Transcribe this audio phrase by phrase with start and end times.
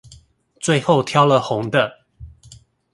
[0.59, 2.07] 最後挑了紅的